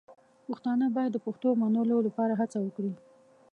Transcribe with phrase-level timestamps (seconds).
[0.47, 2.91] پښتانه باید د پښتو د منلو لپاره هڅه وکړي.